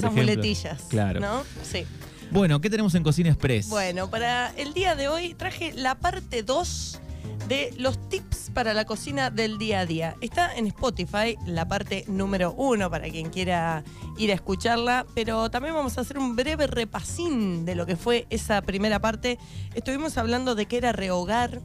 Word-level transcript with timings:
Por 0.00 0.10
Esas 0.10 0.16
ejemplo. 0.16 0.34
muletillas. 0.34 0.82
Claro. 0.88 1.20
¿No? 1.20 1.42
Sí. 1.62 1.84
Bueno, 2.30 2.60
¿qué 2.60 2.70
tenemos 2.70 2.94
en 2.94 3.02
Cocina 3.02 3.30
Express? 3.30 3.68
Bueno, 3.68 4.08
para 4.08 4.52
el 4.56 4.72
día 4.72 4.94
de 4.94 5.08
hoy 5.08 5.34
traje 5.34 5.72
la 5.74 5.96
parte 5.96 6.42
2 6.42 7.00
de 7.48 7.74
los 7.76 8.08
tips 8.08 8.50
para 8.54 8.74
la 8.74 8.84
cocina 8.84 9.30
del 9.30 9.58
día 9.58 9.80
a 9.80 9.86
día. 9.86 10.14
Está 10.20 10.54
en 10.54 10.68
Spotify 10.68 11.36
la 11.46 11.66
parte 11.66 12.04
número 12.06 12.52
1 12.52 12.88
para 12.88 13.08
quien 13.10 13.30
quiera 13.30 13.82
ir 14.16 14.30
a 14.30 14.34
escucharla, 14.34 15.06
pero 15.14 15.50
también 15.50 15.74
vamos 15.74 15.98
a 15.98 16.02
hacer 16.02 16.18
un 16.18 16.36
breve 16.36 16.68
repasín 16.68 17.64
de 17.64 17.74
lo 17.74 17.86
que 17.86 17.96
fue 17.96 18.26
esa 18.30 18.62
primera 18.62 19.00
parte. 19.00 19.38
Estuvimos 19.74 20.16
hablando 20.16 20.54
de 20.54 20.66
qué 20.66 20.76
era 20.76 20.92
rehogar. 20.92 21.60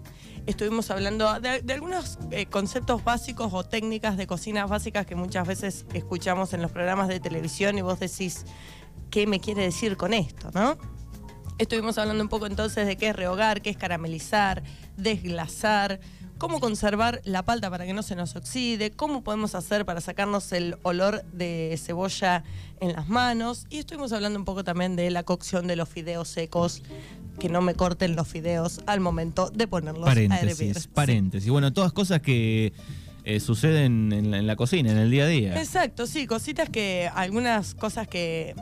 Estuvimos 0.45 0.91
hablando 0.91 1.39
de, 1.39 1.73
algunos 1.73 2.19
eh, 2.29 2.45
conceptos 2.45 3.03
básicos 3.03 3.51
o 3.51 3.63
técnicas 3.63 4.15
de 4.15 4.27
cocina 4.27 4.67
básicas 4.67 5.07
que 5.07 5.15
muchas 5.15 5.47
veces 5.47 5.85
escuchamos 5.93 6.53
en 6.53 6.61
los 6.61 6.71
programas 6.71 7.07
de 7.07 7.19
televisión 7.19 7.77
y 7.79 7.81
vos 7.81 7.99
decís, 7.99 8.45
¿qué 9.09 9.25
me 9.25 9.39
quiere 9.39 9.63
decir 9.63 9.97
con 9.97 10.13
esto? 10.13 10.51
¿No? 10.53 10.77
Estuvimos 11.57 11.97
hablando 11.97 12.21
un 12.21 12.29
poco 12.29 12.45
entonces 12.45 12.85
de 12.85 12.95
qué 12.95 13.09
es 13.09 13.15
rehogar, 13.15 13.61
qué 13.61 13.71
es 13.71 13.77
caramelizar, 13.77 14.61
desglasar, 14.97 15.99
cómo 16.37 16.59
conservar 16.59 17.21
la 17.23 17.43
palta 17.43 17.69
para 17.69 17.85
que 17.85 17.93
no 17.93 18.03
se 18.03 18.15
nos 18.15 18.35
oxide, 18.35 18.91
cómo 18.91 19.23
podemos 19.23 19.55
hacer 19.55 19.85
para 19.85 20.01
sacarnos 20.01 20.51
el 20.51 20.77
olor 20.83 21.23
de 21.31 21.79
cebolla 21.81 22.43
en 22.81 22.93
las 22.93 23.07
manos. 23.07 23.65
Y 23.69 23.79
estuvimos 23.79 24.11
hablando 24.11 24.37
un 24.37 24.45
poco 24.45 24.63
también 24.63 24.95
de 24.95 25.09
la 25.09 25.23
cocción 25.23 25.65
de 25.65 25.75
los 25.75 25.89
fideos 25.89 26.27
secos, 26.27 26.83
que 27.39 27.49
no 27.49 27.61
me 27.61 27.75
corten 27.75 28.15
los 28.15 28.27
fideos 28.27 28.81
al 28.85 28.99
momento 28.99 29.49
de 29.49 29.67
ponerlos 29.67 30.07
a 30.07 30.11
hervir. 30.11 30.29
paréntesis, 30.29 30.87
paréntesis. 30.87 31.49
Bueno, 31.49 31.73
todas 31.73 31.91
cosas 31.91 32.21
que 32.21 32.73
eh, 33.23 33.39
suceden 33.39 34.13
en 34.13 34.31
la, 34.31 34.37
en 34.37 34.47
la 34.47 34.55
cocina, 34.55 34.91
en 34.91 34.97
el 34.97 35.11
día 35.11 35.23
a 35.23 35.27
día. 35.27 35.59
Exacto, 35.59 36.07
sí, 36.07 36.27
cositas 36.27 36.69
que, 36.69 37.09
algunas 37.13 37.73
cosas 37.73 38.07
que, 38.07 38.55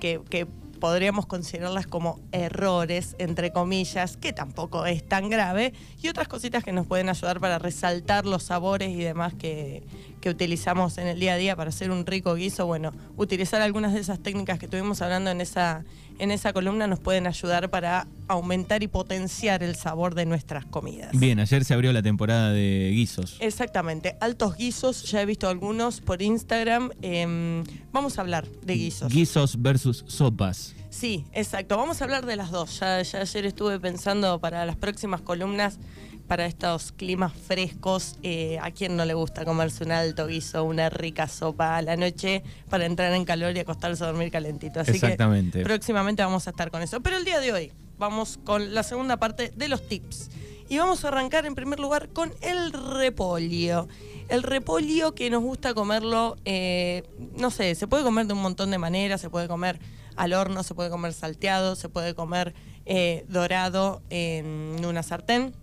que, 0.00 0.20
que 0.28 0.46
podríamos 0.76 1.26
considerarlas 1.26 1.86
como 1.86 2.20
errores, 2.32 3.16
entre 3.18 3.52
comillas, 3.52 4.16
que 4.16 4.32
tampoco 4.32 4.86
es 4.86 5.06
tan 5.06 5.30
grave, 5.30 5.72
y 6.02 6.08
otras 6.08 6.28
cositas 6.28 6.64
que 6.64 6.72
nos 6.72 6.86
pueden 6.86 7.08
ayudar 7.08 7.40
para 7.40 7.58
resaltar 7.58 8.26
los 8.26 8.44
sabores 8.44 8.90
y 8.90 9.02
demás 9.02 9.34
que, 9.34 9.84
que 10.20 10.30
utilizamos 10.30 10.98
en 10.98 11.06
el 11.06 11.20
día 11.20 11.34
a 11.34 11.36
día 11.36 11.56
para 11.56 11.70
hacer 11.70 11.90
un 11.90 12.06
rico 12.06 12.34
guiso. 12.34 12.66
Bueno, 12.66 12.92
utilizar 13.16 13.62
algunas 13.62 13.94
de 13.94 14.00
esas 14.00 14.18
técnicas 14.18 14.58
que 14.58 14.66
estuvimos 14.66 15.02
hablando 15.02 15.30
en 15.30 15.40
esa, 15.40 15.84
en 16.18 16.30
esa 16.30 16.52
columna 16.52 16.86
nos 16.86 17.00
pueden 17.00 17.26
ayudar 17.26 17.70
para 17.70 18.06
aumentar 18.28 18.82
y 18.82 18.88
potenciar 18.88 19.62
el 19.62 19.76
sabor 19.76 20.14
de 20.14 20.26
nuestras 20.26 20.64
comidas. 20.64 21.10
Bien, 21.18 21.38
ayer 21.40 21.64
se 21.64 21.74
abrió 21.74 21.92
la 21.92 22.02
temporada 22.02 22.52
de 22.52 22.90
guisos. 22.92 23.36
Exactamente, 23.40 24.16
altos 24.20 24.56
guisos, 24.56 25.04
ya 25.10 25.22
he 25.22 25.26
visto 25.26 25.48
algunos 25.48 26.00
por 26.00 26.22
Instagram. 26.22 26.90
em, 27.02 27.64
vamos 27.92 28.18
a 28.18 28.22
hablar 28.22 28.46
de 28.62 28.74
guisos. 28.74 29.12
Guisos 29.12 29.60
versus 29.60 30.04
sopas. 30.06 30.74
Sí, 30.90 31.24
exacto, 31.32 31.76
vamos 31.76 32.00
a 32.00 32.04
hablar 32.04 32.24
de 32.24 32.36
las 32.36 32.50
dos. 32.50 32.80
Ya, 32.80 33.02
ya 33.02 33.20
ayer 33.20 33.44
estuve 33.46 33.78
pensando 33.78 34.38
para 34.40 34.64
las 34.64 34.76
próximas 34.76 35.20
columnas, 35.20 35.78
para 36.26 36.46
estos 36.46 36.92
climas 36.92 37.32
frescos, 37.32 38.16
eh, 38.22 38.58
a 38.60 38.70
quién 38.70 38.96
no 38.96 39.04
le 39.04 39.14
gusta 39.14 39.44
comerse 39.44 39.84
un 39.84 39.92
alto 39.92 40.26
guiso, 40.26 40.64
una 40.64 40.90
rica 40.90 41.28
sopa 41.28 41.76
a 41.76 41.82
la 41.82 41.96
noche 41.96 42.42
para 42.68 42.84
entrar 42.86 43.12
en 43.12 43.24
calor 43.24 43.56
y 43.56 43.60
acostarse 43.60 44.02
a 44.04 44.08
dormir 44.08 44.30
calentito. 44.30 44.80
Así 44.80 44.92
Exactamente. 44.92 45.58
que 45.58 45.64
próximamente 45.64 46.22
vamos 46.22 46.46
a 46.46 46.50
estar 46.50 46.70
con 46.70 46.82
eso. 46.82 47.00
Pero 47.00 47.16
el 47.16 47.24
día 47.24 47.40
de 47.40 47.52
hoy 47.52 47.72
vamos 47.98 48.38
con 48.44 48.74
la 48.74 48.82
segunda 48.82 49.16
parte 49.18 49.52
de 49.54 49.68
los 49.68 49.86
tips. 49.86 50.30
Y 50.68 50.78
vamos 50.78 51.04
a 51.04 51.08
arrancar 51.08 51.46
en 51.46 51.54
primer 51.54 51.78
lugar 51.78 52.08
con 52.08 52.32
el 52.40 52.72
repollo. 52.72 53.86
El 54.28 54.42
repollo 54.42 55.14
que 55.14 55.30
nos 55.30 55.42
gusta 55.42 55.74
comerlo, 55.74 56.36
eh, 56.44 57.04
no 57.36 57.52
sé, 57.52 57.76
se 57.76 57.86
puede 57.86 58.02
comer 58.02 58.26
de 58.26 58.32
un 58.32 58.42
montón 58.42 58.72
de 58.72 58.78
maneras, 58.78 59.20
se 59.20 59.30
puede 59.30 59.46
comer 59.46 59.78
al 60.16 60.32
horno, 60.32 60.64
se 60.64 60.74
puede 60.74 60.90
comer 60.90 61.12
salteado, 61.12 61.76
se 61.76 61.88
puede 61.88 62.14
comer 62.14 62.54
eh, 62.84 63.24
dorado 63.28 64.02
en 64.10 64.84
una 64.84 65.04
sartén. 65.04 65.54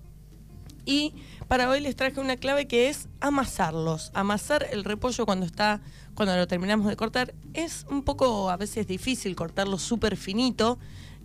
Y 0.86 1.14
para 1.48 1.70
hoy 1.70 1.80
les 1.80 1.96
traje 1.96 2.20
una 2.20 2.38
clave 2.38 2.68
que 2.68 2.90
es 2.90 3.08
amasarlos. 3.20 4.12
Amasar 4.14 4.68
el 4.72 4.84
repollo 4.84 5.26
cuando 5.26 5.46
está, 5.46 5.82
cuando 6.14 6.36
lo 6.36 6.48
terminamos 6.48 6.88
de 6.88 6.96
cortar, 6.96 7.34
es 7.54 7.86
un 7.90 8.04
poco 8.04 8.50
a 8.50 8.58
veces 8.58 8.88
difícil 8.88 9.36
cortarlo 9.36 9.78
súper 9.78 10.18
finito. 10.18 10.78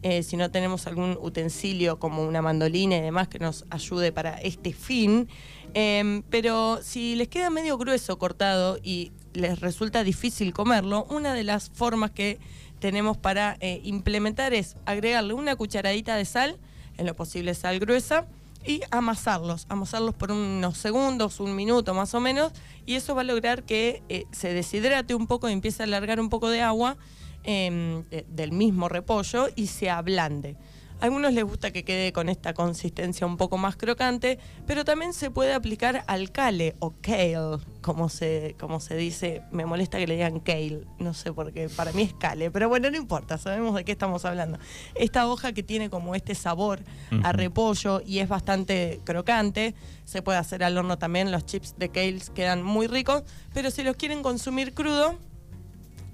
eh, 0.03 0.22
si 0.22 0.37
no 0.37 0.50
tenemos 0.50 0.87
algún 0.87 1.19
utensilio 1.21 1.99
como 1.99 2.22
una 2.22 2.43
mandolina 2.43 2.97
y 2.97 3.00
demás 3.00 3.28
que 3.28 3.38
nos 3.38 3.65
ayude 3.71 4.12
para 4.12 4.34
este 4.41 4.72
fin. 4.72 5.28
Em, 5.75 6.22
pero 6.31 6.81
si 6.82 7.16
les 7.16 7.28
queda 7.28 7.50
medio 7.50 7.77
grueso 7.78 8.19
cortado 8.19 8.78
y 8.82 9.12
les 9.32 9.61
resulta 9.61 10.05
difícil 10.05 10.53
comerlo, 10.53 11.05
una 11.11 11.34
de 11.34 11.44
las 11.44 11.71
formas 11.71 12.11
que 12.12 12.38
tenemos 12.78 13.16
para 13.16 13.56
eh, 13.61 13.81
implementar 13.84 14.55
es 14.55 14.77
agregarle 14.87 15.34
una 15.34 15.56
cucharadita 15.56 16.16
de 16.16 16.25
sal, 16.25 16.59
en 16.97 17.06
lo 17.06 17.15
posible 17.16 17.55
sal 17.55 17.78
gruesa, 17.81 18.27
y 18.66 18.80
amasarlos, 18.91 19.66
amasarlos 19.69 20.14
por 20.14 20.32
unos 20.32 20.76
segundos, 20.78 21.41
un 21.41 21.54
minuto 21.56 21.94
más 21.94 22.14
o 22.14 22.20
menos, 22.20 22.52
y 22.86 22.94
eso 22.94 23.14
va 23.14 23.22
a 23.22 23.24
lograr 23.24 23.62
que 23.64 24.02
eh, 24.08 24.24
se 24.32 24.52
deshidrate 24.52 25.14
un 25.14 25.26
poco 25.26 25.48
y 25.48 25.52
empiece 25.52 25.82
a 25.82 25.86
alargar 25.86 26.20
un 26.20 26.28
poco 26.28 26.48
de 26.50 26.60
agua 26.62 26.96
em, 27.44 28.04
de- 28.10 28.26
del 28.28 28.52
mismo 28.52 28.88
repollo 28.88 29.46
y 29.56 29.69
se 29.69 29.88
ablande. 29.91 30.56
A 31.00 31.04
algunos 31.04 31.32
les 31.32 31.44
gusta 31.44 31.70
que 31.70 31.84
quede 31.84 32.12
con 32.12 32.28
esta 32.28 32.54
consistencia 32.54 33.25
un 33.25 33.36
poco 33.36 33.56
más 33.56 33.76
crocante, 33.76 34.41
pero 34.66 34.84
también 34.84 35.12
se 35.12 35.31
puede 35.31 35.54
aplicar 35.54 36.03
al 36.09 36.32
kale 36.32 36.75
o 36.81 36.92
kale, 37.00 37.38
como 37.82 38.09
se, 38.09 38.56
como 38.59 38.81
se 38.81 38.97
dice. 38.97 39.42
Me 39.53 39.64
molesta 39.64 39.98
que 39.98 40.08
le 40.08 40.14
digan 40.14 40.41
kale, 40.41 40.82
no 40.98 41.14
sé 41.14 41.32
por 41.32 41.53
qué, 41.53 41.69
para 41.69 41.92
mí 41.92 42.03
es 42.03 42.14
kale, 42.14 42.50
pero 42.50 42.69
bueno, 42.69 42.91
no 42.91 42.97
importa, 42.97 43.38
sabemos 43.38 43.76
de 43.76 43.84
qué 43.84 43.92
estamos 43.92 44.25
hablando. 44.25 44.58
Esta 44.97 45.28
hoja 45.28 45.53
que 45.53 45.62
tiene 45.62 45.88
como 45.88 46.16
este 46.16 46.34
sabor 46.34 46.81
a 47.22 47.31
repollo 47.31 48.03
y 48.04 48.19
es 48.19 48.28
bastante 48.28 49.00
crocante, 49.04 49.76
se 50.04 50.22
puede 50.22 50.38
hacer 50.38 50.64
al 50.64 50.76
horno 50.76 50.98
también, 50.98 51.31
los 51.31 51.47
chips 51.47 51.76
de 51.78 51.91
kales 51.91 52.31
quedan 52.31 52.64
muy 52.64 52.88
ricos, 52.88 53.22
pero 53.54 53.70
si 53.70 53.84
los 53.84 53.94
quieren 53.94 54.20
consumir 54.22 54.75
crudo, 54.75 55.16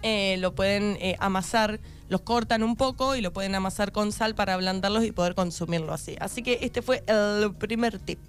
eh, 0.03 0.37
lo 0.41 0.55
pueden 0.55 0.99
eh, 1.01 1.17
amasar, 1.19 1.81
los 2.15 2.21
cortan 2.21 2.63
un 2.63 2.77
poco 2.77 3.17
y 3.17 3.21
lo 3.21 3.33
pueden 3.33 3.57
amasar 3.57 3.91
con 3.91 4.13
sal 4.13 4.37
para 4.37 4.55
ablandarlos 4.55 5.03
y 5.03 5.11
poder 5.11 5.35
consumirlo 5.35 5.93
así. 5.93 6.15
Así 6.21 6.45
que 6.45 6.61
este 6.63 6.81
fue 6.81 7.03
el 7.09 7.53
primer 7.55 7.99
tip. 7.99 8.21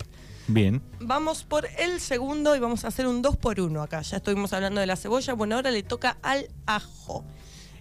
Bien. 0.48 0.82
Vamos 1.00 1.44
por 1.44 1.68
el 1.78 2.00
segundo 2.00 2.56
y 2.56 2.60
vamos 2.60 2.84
a 2.84 2.88
hacer 2.88 3.06
un 3.06 3.22
2 3.22 3.38
por 3.38 3.62
1 3.62 3.84
acá. 3.84 4.02
Ya 4.02 4.18
estuvimos 4.18 4.54
hablando 4.54 4.82
de 4.82 4.88
la 4.88 4.96
cebolla, 4.96 5.36
bueno, 5.36 5.54
ahora 5.54 5.70
le 5.70 5.84
toca 5.84 6.18
al 6.24 6.48
ajo. 6.66 7.24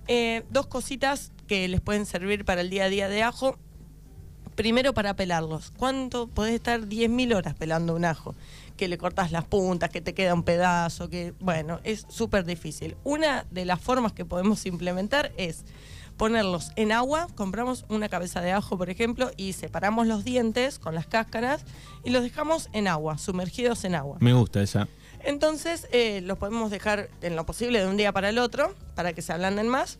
Eh, 0.07 0.43
dos 0.51 0.67
cositas 0.67 1.33
que 1.47 1.69
les 1.69 1.81
pueden 1.81 2.05
servir 2.05 2.45
para 2.45 2.61
el 2.61 2.69
día 2.69 2.85
a 2.85 2.89
día 2.91 3.09
de 3.09 3.23
ajo. 3.23 3.59
Primero 4.55 4.95
para 4.95 5.15
pelarlos. 5.15 5.73
¿Cuánto 5.77 6.29
podés 6.29 6.55
estar 6.55 6.83
10.000 6.83 7.35
horas 7.35 7.55
pelando 7.55 7.95
un 7.95 8.05
ajo? 8.05 8.35
Que 8.77 8.89
le 8.89 8.99
cortas 8.99 9.33
las 9.33 9.45
puntas, 9.45 9.91
que 9.91 10.01
te 10.01 10.15
queda 10.15 10.35
un 10.35 10.43
pedazo, 10.43 11.09
que 11.09 11.35
bueno, 11.41 11.81
es 11.85 12.07
súper 12.09 12.45
difícil. 12.45 12.97
Una 13.05 13.47
de 13.51 13.65
las 13.65 13.81
formas 13.81 14.13
que 14.13 14.25
podemos 14.25 14.65
implementar 14.67 15.33
es 15.37 15.65
ponerlos 16.17 16.71
en 16.77 16.93
agua, 16.93 17.27
compramos 17.35 17.85
una 17.89 18.09
cabeza 18.09 18.41
de 18.41 18.53
ajo, 18.53 18.79
por 18.79 18.91
ejemplo, 18.91 19.31
y 19.37 19.53
separamos 19.53 20.07
los 20.07 20.25
dientes 20.25 20.79
con 20.79 20.95
las 20.95 21.07
cáscaras 21.07 21.65
y 22.05 22.11
los 22.11 22.23
dejamos 22.23 22.69
en 22.73 22.89
agua, 22.89 23.19
sumergidos 23.19 23.85
en 23.85 23.95
agua. 23.95 24.19
Me 24.21 24.33
gusta 24.33 24.63
esa. 24.63 24.89
Entonces 25.25 25.89
eh, 25.91 26.21
los 26.21 26.39
podemos 26.39 26.71
dejar 26.71 27.09
en 27.23 27.35
lo 27.35 27.47
posible 27.47 27.81
de 27.81 27.89
un 27.89 27.97
día 27.97 28.13
para 28.13 28.29
el 28.29 28.39
otro, 28.39 28.75
para 28.95 29.13
que 29.13 29.23
se 29.23 29.33
ablanden 29.33 29.69
más. 29.69 29.99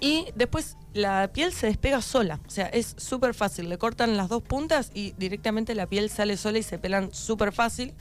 Y 0.00 0.26
después 0.34 0.76
la 0.96 1.30
piel 1.32 1.52
se 1.52 1.66
despega 1.66 2.00
sola, 2.02 2.40
o 2.46 2.50
sea, 2.50 2.66
es 2.66 2.94
súper 2.98 3.34
fácil. 3.34 3.68
Le 3.68 3.78
cortan 3.78 4.16
las 4.16 4.28
dos 4.28 4.42
puntas 4.42 4.90
y 4.94 5.12
directamente 5.18 5.74
la 5.74 5.86
piel 5.86 6.10
sale 6.10 6.36
sola 6.36 6.58
y 6.58 6.62
se 6.62 6.78
pelan 6.78 7.12
súper 7.12 7.52
fácil. 7.52 7.94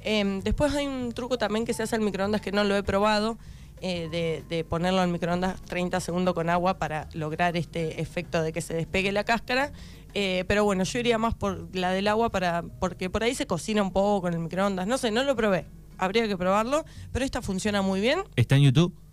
Em, 0.00 0.40
después 0.40 0.74
hay 0.74 0.86
un 0.86 1.12
truco 1.12 1.38
también 1.38 1.64
que 1.64 1.72
se 1.72 1.82
hace 1.82 1.96
al 1.96 2.02
microondas 2.02 2.40
que 2.40 2.52
no 2.52 2.62
lo 2.62 2.76
he 2.76 2.82
probado, 2.82 3.38
eh, 3.80 4.44
de, 4.48 4.64
ponerlo 4.64 5.00
al 5.00 5.08
microondas 5.08 5.60
30 5.62 6.00
segundos 6.00 6.34
con 6.34 6.48
agua 6.48 6.78
para 6.78 7.08
lograr 7.12 7.56
este 7.56 8.00
efecto 8.00 8.42
de 8.42 8.52
que 8.52 8.60
se 8.60 8.74
despegue 8.74 9.12
la 9.12 9.24
cáscara. 9.24 9.72
Eh, 10.14 10.44
pero 10.46 10.64
bueno, 10.64 10.84
yo 10.84 10.98
iría 10.98 11.18
más 11.18 11.34
por 11.34 11.74
la 11.74 11.90
del 11.90 12.06
agua 12.08 12.30
para 12.30 12.62
porque 12.62 13.10
por 13.10 13.24
ahí 13.24 13.34
se 13.34 13.46
cocina 13.46 13.82
un 13.82 13.92
poco 13.92 14.28
en 14.28 14.34
el 14.34 14.40
microondas. 14.40 14.86
No 14.86 14.96
sé, 14.98 15.10
no 15.10 15.24
lo 15.24 15.34
probé. 15.34 15.66
Habría 15.98 16.26
que 16.28 16.36
probarlo, 16.36 16.84
pero 17.12 17.24
esta 17.24 17.42
funciona 17.42 17.82
muy 17.82 18.00
bien. 18.00 18.20
¿Está 18.36 18.56
en 18.56 18.62
YouTube? 18.62 19.03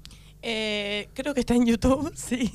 Eh, 0.43 1.09
creo 1.13 1.35
que 1.35 1.41
está 1.41 1.53
en 1.53 1.65
YouTube, 1.65 2.11
sí. 2.15 2.51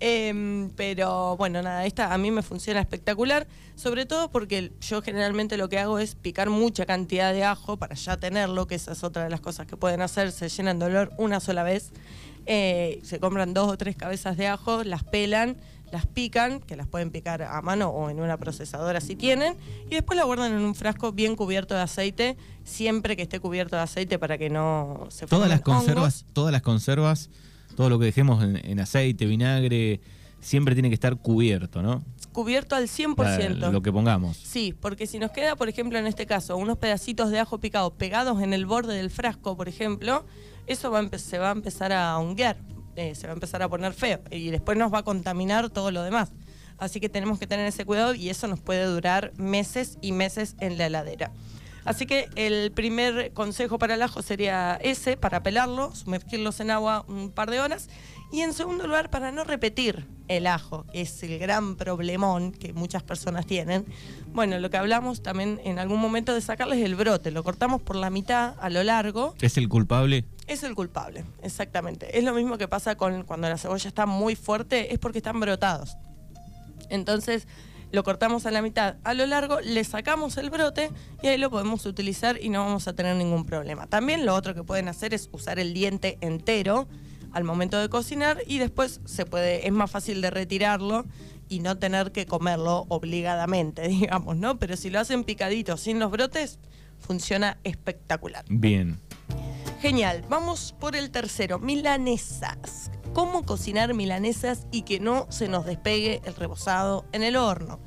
Em, 0.00 0.70
pero 0.70 1.36
bueno, 1.36 1.60
nada, 1.62 1.84
esta 1.84 2.14
a 2.14 2.18
mí 2.18 2.30
me 2.30 2.42
funciona 2.42 2.80
espectacular, 2.80 3.46
sobre 3.74 4.06
todo 4.06 4.30
porque 4.30 4.72
yo 4.80 5.02
generalmente 5.02 5.56
lo 5.56 5.68
que 5.68 5.78
hago 5.78 5.98
es 5.98 6.14
picar 6.14 6.48
mucha 6.48 6.86
cantidad 6.86 7.32
de 7.32 7.44
ajo 7.44 7.76
para 7.76 7.94
ya 7.94 8.16
tenerlo, 8.16 8.66
que 8.66 8.76
esa 8.76 8.92
es 8.92 9.04
otra 9.04 9.24
de 9.24 9.30
las 9.30 9.40
cosas 9.40 9.66
que 9.66 9.76
pueden 9.76 10.00
hacer, 10.00 10.32
se 10.32 10.48
llenan 10.48 10.78
de 10.78 11.08
una 11.18 11.40
sola 11.40 11.62
vez. 11.62 11.92
Eh, 12.50 13.00
se 13.02 13.20
compran 13.20 13.52
dos 13.52 13.70
o 13.70 13.76
tres 13.76 13.94
cabezas 13.94 14.38
de 14.38 14.46
ajo, 14.46 14.82
las 14.82 15.04
pelan, 15.04 15.58
las 15.92 16.06
pican, 16.06 16.60
que 16.60 16.76
las 16.76 16.86
pueden 16.86 17.10
picar 17.10 17.42
a 17.42 17.60
mano 17.62 17.88
o 17.88 18.10
en 18.10 18.20
una 18.20 18.36
procesadora 18.36 19.00
si 19.00 19.16
tienen, 19.16 19.56
y 19.90 19.94
después 19.94 20.16
la 20.16 20.24
guardan 20.24 20.52
en 20.52 20.58
un 20.60 20.74
frasco 20.74 21.12
bien 21.12 21.36
cubierto 21.36 21.74
de 21.74 21.80
aceite, 21.82 22.36
siempre 22.64 23.16
que 23.16 23.22
esté 23.22 23.40
cubierto 23.40 23.76
de 23.76 23.82
aceite 23.82 24.18
para 24.18 24.38
que 24.38 24.50
no 24.50 25.06
se 25.10 25.26
Todas 25.26 25.48
las 25.48 25.60
conservas, 25.62 26.22
hongos. 26.22 26.34
todas 26.34 26.52
las 26.52 26.62
conservas 26.62 27.30
todo 27.76 27.90
lo 27.90 27.98
que 27.98 28.06
dejemos 28.06 28.42
en, 28.42 28.56
en 28.64 28.80
aceite, 28.80 29.24
vinagre, 29.26 30.00
siempre 30.40 30.74
tiene 30.74 30.88
que 30.88 30.94
estar 30.94 31.16
cubierto, 31.16 31.80
¿no? 31.80 32.02
Cubierto 32.32 32.74
al 32.74 32.88
100%. 32.88 33.56
La- 33.58 33.70
lo 33.70 33.82
que 33.82 33.92
pongamos. 33.92 34.36
Sí, 34.36 34.74
porque 34.80 35.06
si 35.06 35.18
nos 35.18 35.30
queda, 35.30 35.54
por 35.54 35.68
ejemplo, 35.68 35.98
en 35.98 36.06
este 36.06 36.26
caso, 36.26 36.56
unos 36.56 36.76
pedacitos 36.78 37.30
de 37.30 37.38
ajo 37.38 37.58
picado 37.58 37.90
pegados 37.94 38.42
en 38.42 38.52
el 38.52 38.66
borde 38.66 38.94
del 38.96 39.10
frasco, 39.10 39.56
por 39.56 39.68
ejemplo, 39.68 40.24
eso 40.66 40.90
va 40.90 40.98
a 41.00 41.18
se 41.18 41.38
va 41.38 41.48
a 41.50 41.52
empezar 41.52 41.92
a 41.92 42.18
honguear, 42.18 42.56
eh, 42.98 43.14
se 43.14 43.26
va 43.26 43.32
a 43.32 43.34
empezar 43.34 43.62
a 43.62 43.68
poner 43.68 43.92
feo 43.92 44.20
y 44.30 44.50
después 44.50 44.76
nos 44.76 44.92
va 44.92 44.98
a 44.98 45.02
contaminar 45.02 45.70
todo 45.70 45.90
lo 45.90 46.02
demás. 46.02 46.32
Así 46.78 47.00
que 47.00 47.08
tenemos 47.08 47.38
que 47.38 47.46
tener 47.46 47.66
ese 47.66 47.84
cuidado 47.84 48.14
y 48.14 48.28
eso 48.28 48.46
nos 48.48 48.60
puede 48.60 48.84
durar 48.84 49.32
meses 49.36 49.98
y 50.00 50.12
meses 50.12 50.56
en 50.60 50.78
la 50.78 50.86
heladera. 50.86 51.32
Así 51.84 52.06
que 52.06 52.28
el 52.34 52.70
primer 52.72 53.32
consejo 53.32 53.78
para 53.78 53.94
el 53.94 54.02
ajo 54.02 54.20
sería 54.20 54.78
ese, 54.82 55.16
para 55.16 55.42
pelarlo, 55.42 55.94
sumergirlos 55.94 56.60
en 56.60 56.70
agua 56.70 57.04
un 57.08 57.30
par 57.30 57.50
de 57.50 57.60
horas. 57.60 57.88
Y 58.30 58.42
en 58.42 58.52
segundo 58.52 58.86
lugar, 58.86 59.08
para 59.08 59.32
no 59.32 59.42
repetir 59.44 60.06
el 60.28 60.46
ajo, 60.46 60.84
que 60.92 61.00
es 61.00 61.22
el 61.22 61.38
gran 61.38 61.76
problemón 61.76 62.52
que 62.52 62.74
muchas 62.74 63.02
personas 63.02 63.46
tienen. 63.46 63.86
Bueno, 64.34 64.58
lo 64.58 64.68
que 64.68 64.76
hablamos 64.76 65.22
también 65.22 65.60
en 65.64 65.78
algún 65.78 65.98
momento 65.98 66.34
de 66.34 66.42
sacarles 66.42 66.84
el 66.84 66.94
brote, 66.94 67.30
lo 67.30 67.42
cortamos 67.42 67.80
por 67.80 67.96
la 67.96 68.10
mitad 68.10 68.54
a 68.60 68.68
lo 68.68 68.84
largo, 68.84 69.34
¿Es 69.40 69.56
el 69.56 69.70
culpable? 69.70 70.26
Es 70.48 70.62
el 70.62 70.74
culpable, 70.74 71.24
exactamente. 71.42 72.18
Es 72.18 72.24
lo 72.24 72.34
mismo 72.34 72.58
que 72.58 72.68
pasa 72.68 72.96
con 72.96 73.22
cuando 73.24 73.48
la 73.48 73.58
cebolla 73.58 73.88
está 73.88 74.06
muy 74.06 74.34
fuerte, 74.34 74.92
es 74.92 74.98
porque 74.98 75.18
están 75.18 75.38
brotados. 75.40 75.96
Entonces 76.88 77.46
lo 77.90 78.02
cortamos 78.02 78.44
a 78.46 78.50
la 78.50 78.60
mitad 78.60 78.96
a 79.04 79.14
lo 79.14 79.26
largo, 79.26 79.60
le 79.60 79.82
sacamos 79.84 80.36
el 80.36 80.50
brote 80.50 80.90
y 81.22 81.28
ahí 81.28 81.38
lo 81.38 81.50
podemos 81.50 81.86
utilizar 81.86 82.42
y 82.42 82.50
no 82.50 82.64
vamos 82.64 82.88
a 82.88 82.94
tener 82.94 83.16
ningún 83.16 83.44
problema. 83.44 83.86
También 83.86 84.26
lo 84.26 84.34
otro 84.34 84.54
que 84.54 84.62
pueden 84.62 84.88
hacer 84.88 85.14
es 85.14 85.28
usar 85.32 85.58
el 85.58 85.72
diente 85.72 86.18
entero 86.20 86.88
al 87.32 87.44
momento 87.44 87.78
de 87.78 87.88
cocinar 87.88 88.42
y 88.46 88.58
después 88.58 89.00
se 89.04 89.24
puede, 89.24 89.66
es 89.66 89.72
más 89.72 89.90
fácil 89.90 90.20
de 90.20 90.30
retirarlo 90.30 91.06
y 91.48 91.60
no 91.60 91.78
tener 91.78 92.12
que 92.12 92.26
comerlo 92.26 92.84
obligadamente, 92.88 93.88
digamos, 93.88 94.36
¿no? 94.36 94.58
Pero 94.58 94.76
si 94.76 94.90
lo 94.90 95.00
hacen 95.00 95.24
picadito 95.24 95.76
sin 95.76 95.98
los 95.98 96.10
brotes, 96.10 96.58
funciona 96.98 97.58
espectacular. 97.64 98.44
Bien. 98.48 99.00
Genial, 99.80 100.24
vamos 100.28 100.74
por 100.78 100.96
el 100.96 101.10
tercero, 101.10 101.58
milanesas. 101.58 102.90
¿Cómo 103.12 103.44
cocinar 103.44 103.94
milanesas 103.94 104.66
y 104.70 104.82
que 104.82 105.00
no 105.00 105.26
se 105.30 105.48
nos 105.48 105.64
despegue 105.64 106.20
el 106.24 106.34
rebozado 106.34 107.04
en 107.12 107.22
el 107.22 107.36
horno? 107.36 107.80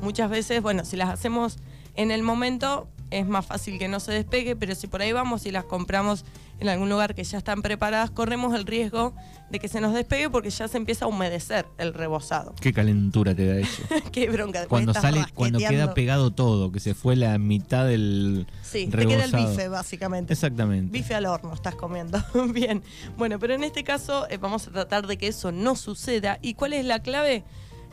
Muchas 0.00 0.28
veces, 0.28 0.60
bueno, 0.60 0.84
si 0.84 0.96
las 0.96 1.08
hacemos 1.08 1.58
en 1.94 2.10
el 2.10 2.22
momento 2.22 2.88
es 3.10 3.26
más 3.26 3.46
fácil 3.46 3.78
que 3.78 3.88
no 3.88 4.00
se 4.00 4.12
despegue, 4.12 4.56
pero 4.56 4.74
si 4.74 4.86
por 4.86 5.02
ahí 5.02 5.12
vamos 5.12 5.46
y 5.46 5.50
las 5.50 5.64
compramos 5.64 6.24
en 6.58 6.68
algún 6.68 6.88
lugar 6.88 7.14
que 7.14 7.22
ya 7.22 7.38
están 7.38 7.62
preparadas, 7.62 8.10
corremos 8.10 8.54
el 8.54 8.64
riesgo 8.64 9.14
de 9.50 9.58
que 9.58 9.68
se 9.68 9.80
nos 9.80 9.92
despegue 9.92 10.30
porque 10.30 10.50
ya 10.50 10.68
se 10.68 10.76
empieza 10.76 11.04
a 11.04 11.08
humedecer 11.08 11.66
el 11.78 11.92
rebozado. 11.94 12.54
Qué 12.60 12.72
calentura 12.72 13.34
te 13.34 13.46
da 13.46 13.58
eso. 13.58 13.82
Qué 14.12 14.30
bronca. 14.30 14.66
Cuando 14.66 14.94
sale, 14.94 15.24
cuando 15.34 15.58
queda 15.58 15.94
pegado 15.94 16.32
todo, 16.32 16.72
que 16.72 16.80
se 16.80 16.94
fue 16.94 17.14
la 17.14 17.36
mitad 17.38 17.86
del 17.86 18.46
Sí, 18.62 18.86
te 18.86 19.06
queda 19.06 19.24
el 19.24 19.32
rebozado. 19.32 19.50
bife, 19.50 19.68
básicamente. 19.68 20.32
Exactamente. 20.32 20.90
Bife 20.90 21.14
al 21.14 21.26
horno 21.26 21.52
estás 21.52 21.74
comiendo. 21.74 22.22
Bien. 22.52 22.82
Bueno, 23.16 23.38
pero 23.38 23.54
en 23.54 23.62
este 23.64 23.84
caso 23.84 24.26
eh, 24.30 24.38
vamos 24.38 24.66
a 24.68 24.72
tratar 24.72 25.06
de 25.06 25.18
que 25.18 25.28
eso 25.28 25.52
no 25.52 25.76
suceda. 25.76 26.38
¿Y 26.42 26.54
cuál 26.54 26.72
es 26.72 26.84
la 26.84 27.00
clave? 27.00 27.44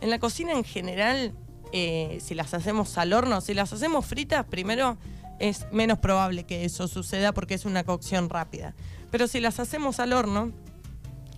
En 0.02 0.10
la 0.10 0.20
cocina 0.20 0.54
en 0.54 0.64
general, 0.64 1.34
eh, 1.72 2.20
si 2.22 2.34
las 2.36 2.54
hacemos 2.54 2.98
al 2.98 3.14
horno, 3.14 3.42
si 3.42 3.54
las 3.54 3.74
hacemos 3.74 4.06
fritas, 4.06 4.46
primero 4.46 4.98
es 5.50 5.68
menos 5.74 6.00
probable 6.00 6.46
que 6.46 6.64
eso 6.64 6.88
suceda 6.88 7.34
porque 7.34 7.54
es 7.54 7.66
una 7.66 7.84
cocción 7.84 8.30
rápida. 8.30 8.74
Pero 9.12 9.28
si 9.28 9.42
las 9.42 9.60
hacemos 9.60 10.00
al 10.00 10.14
horno, 10.14 10.54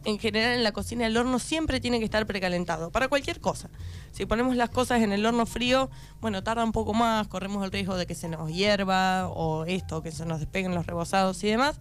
en 0.04 0.19
general 0.19 0.54
en 0.54 0.63
la 0.63 0.72
cocina 0.72 1.07
el 1.07 1.18
horno 1.18 1.40
siempre 1.40 1.80
tiene 1.80 1.98
que 1.98 2.06
estar 2.06 2.28
precalentado, 2.28 2.92
para 2.92 3.07
cualquier 3.07 3.40
cosa. 3.40 3.72
Si 4.12 4.28
ponemos 4.28 4.56
las 4.56 4.69
cosas 4.69 5.02
en 5.02 5.12
el 5.12 5.25
horno 5.25 5.48
frío, 5.48 5.90
bueno, 6.22 6.44
tarda 6.44 6.63
un 6.63 6.72
poco 6.72 6.94
más, 6.94 7.28
corremos 7.28 7.66
el 7.66 7.72
riesgo 7.72 7.98
de 7.98 8.06
que 8.06 8.13
se 8.13 8.30
nos 8.30 8.52
hierva 8.52 9.28
o 9.28 9.66
esto, 9.66 10.04
que 10.04 10.12
se 10.12 10.24
nos 10.28 10.40
despeguen 10.40 10.75
los 10.75 10.86
rebozados 10.86 11.44
y 11.44 11.48
demás. 11.48 11.80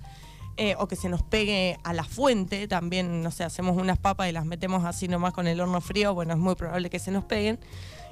Eh, 0.56 0.74
o 0.78 0.86
que 0.86 0.96
se 0.96 1.08
nos 1.08 1.22
pegue 1.22 1.78
a 1.82 1.92
la 1.92 2.04
fuente, 2.04 2.68
también, 2.68 3.22
no 3.22 3.30
sé, 3.30 3.44
hacemos 3.44 3.76
unas 3.76 3.98
papas 3.98 4.28
y 4.28 4.32
las 4.32 4.44
metemos 4.44 4.84
así 4.84 5.08
nomás 5.08 5.32
con 5.32 5.46
el 5.46 5.60
horno 5.60 5.80
frío, 5.80 6.14
bueno, 6.14 6.34
es 6.34 6.38
muy 6.38 6.54
probable 6.54 6.90
que 6.90 6.98
se 6.98 7.10
nos 7.10 7.24
peguen. 7.24 7.58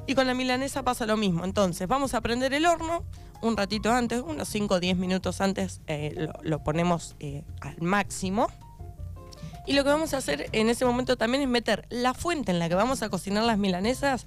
Y 0.06 0.15
con 0.15 0.27
la 0.27 0.35
milanesa 0.35 0.83
pasa 0.83 1.06
lo 1.06 1.17
mismo. 1.17 1.44
Entonces, 1.44 1.87
vamos 1.87 2.15
a 2.15 2.21
prender 2.21 2.53
el 2.55 2.67
horno 2.67 3.05
un 3.43 3.56
ratito 3.56 3.93
antes, 3.93 4.21
unos 4.21 4.49
5 4.49 4.75
o 4.75 4.81
10 4.81 4.97
minutos 4.97 5.41
antes, 5.41 5.81
eh, 5.87 6.29
lo, 6.43 6.62
ponemos 6.62 7.17
eh, 7.21 7.44
al 7.61 7.81
máximo. 7.81 8.49
Y 9.67 9.75
lo 9.75 9.85
que 9.85 9.91
vamos 9.91 10.15
a 10.15 10.19
hacer 10.19 10.49
en 10.53 10.69
ese 10.71 10.85
momento 10.85 11.17
también 11.17 11.43
es 11.43 11.49
meter 11.49 11.87
la 11.91 12.15
fuente 12.15 12.50
en 12.50 12.59
la 12.59 12.69
que 12.69 12.75
vamos 12.75 13.03
a 13.03 13.09
cocinar 13.09 13.44
las 13.44 13.59
milanesas 13.59 14.27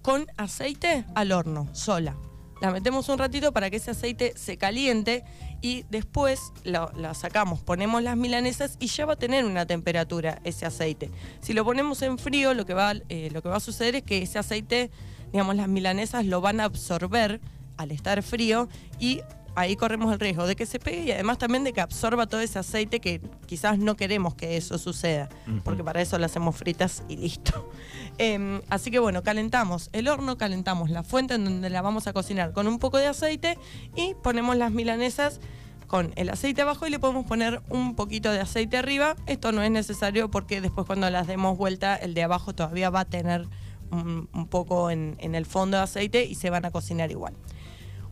con 0.00 0.26
aceite 0.36 1.04
al 1.14 1.32
horno, 1.32 1.68
sola. 1.72 2.16
La 2.62 2.70
metemos 2.70 3.08
un 3.08 3.18
ratito 3.18 3.50
para 3.50 3.70
que 3.70 3.78
ese 3.78 3.90
aceite 3.90 4.34
se 4.36 4.56
caliente 4.56 5.24
y 5.62 5.84
después 5.90 6.52
la 6.62 7.12
sacamos, 7.12 7.58
ponemos 7.58 8.04
las 8.04 8.16
milanesas 8.16 8.76
y 8.78 8.86
ya 8.86 9.04
va 9.04 9.14
a 9.14 9.16
tener 9.16 9.44
una 9.44 9.66
temperatura 9.66 10.40
ese 10.44 10.64
aceite. 10.64 11.10
Si 11.40 11.54
lo 11.54 11.64
ponemos 11.64 12.02
en 12.02 12.18
frío, 12.18 12.54
lo 12.54 12.64
que 12.64 12.74
va, 12.74 12.94
eh, 13.08 13.30
lo 13.32 13.42
que 13.42 13.48
va 13.48 13.56
a 13.56 13.60
suceder 13.60 13.96
es 13.96 14.02
que 14.04 14.22
ese 14.22 14.38
aceite, 14.38 14.92
digamos, 15.32 15.56
las 15.56 15.66
milanesas 15.66 16.24
lo 16.24 16.40
van 16.40 16.60
a 16.60 16.64
absorber 16.66 17.40
al 17.78 17.90
estar 17.90 18.22
frío 18.22 18.68
y 19.00 19.22
ahí 19.54 19.76
corremos 19.76 20.12
el 20.12 20.20
riesgo 20.20 20.46
de 20.46 20.56
que 20.56 20.66
se 20.66 20.78
pegue 20.78 21.02
y 21.02 21.12
además 21.12 21.38
también 21.38 21.64
de 21.64 21.72
que 21.72 21.80
absorba 21.80 22.26
todo 22.26 22.40
ese 22.40 22.58
aceite 22.58 23.00
que 23.00 23.20
quizás 23.46 23.78
no 23.78 23.96
queremos 23.96 24.34
que 24.34 24.56
eso 24.56 24.78
suceda, 24.78 25.28
porque 25.64 25.84
para 25.84 26.00
eso 26.00 26.18
lo 26.18 26.26
hacemos 26.26 26.56
fritas 26.56 27.02
y 27.08 27.16
listo. 27.16 27.70
Em, 28.18 28.60
así 28.68 28.90
que 28.90 28.98
bueno, 28.98 29.22
calentamos 29.22 29.88
el 29.92 30.06
horno, 30.06 30.36
calentamos 30.36 30.90
la 30.90 31.02
fuente 31.02 31.34
en 31.34 31.44
donde 31.46 31.70
la 31.70 31.80
vamos 31.80 32.06
a 32.06 32.12
cocinar 32.12 32.52
con 32.52 32.66
un 32.66 32.78
poco 32.78 32.98
de 32.98 33.06
aceite 33.06 33.58
y 33.96 34.14
ponemos 34.22 34.54
las 34.56 34.70
milanesas 34.70 35.40
con 35.86 36.12
el 36.16 36.28
aceite 36.28 36.62
abajo 36.62 36.86
y 36.86 36.90
le 36.90 36.98
podemos 36.98 37.26
poner 37.26 37.62
un 37.70 37.94
poquito 37.94 38.30
de 38.30 38.40
aceite 38.40 38.76
arriba. 38.76 39.16
Esto 39.26 39.50
no 39.52 39.62
es 39.62 39.70
necesario 39.70 40.30
porque 40.30 40.60
después 40.60 40.86
cuando 40.86 41.08
las 41.10 41.26
demos 41.26 41.56
vuelta 41.56 41.96
el 41.96 42.12
de 42.14 42.22
abajo 42.22 42.54
todavía 42.54 42.90
va 42.90 43.00
a 43.00 43.04
tener 43.06 43.48
un, 43.90 44.28
un 44.32 44.46
poco 44.46 44.90
en, 44.90 45.16
en 45.18 45.34
el 45.34 45.46
fondo 45.46 45.78
de 45.78 45.82
aceite 45.82 46.24
y 46.24 46.34
se 46.34 46.50
van 46.50 46.64
a 46.64 46.70
cocinar 46.70 47.10
igual. 47.10 47.34